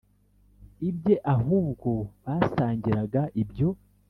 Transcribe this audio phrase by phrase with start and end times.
[0.89, 1.89] ibye ahubwo
[2.25, 3.69] basangiraga ibyo